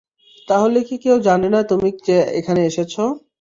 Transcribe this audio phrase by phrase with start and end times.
[0.47, 3.03] তাহলে কী কেউ জানে না তুমি যে এখানে এসেছো?